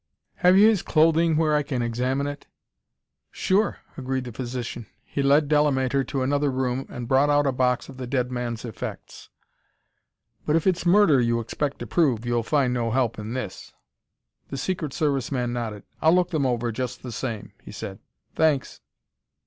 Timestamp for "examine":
1.83-2.25